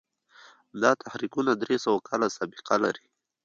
دا 0.81 0.91
تحریکونه 1.03 1.51
درې 1.61 1.75
سوه 1.85 1.99
کاله 2.09 2.27
سابقه 2.37 2.75
لري. 2.83 3.05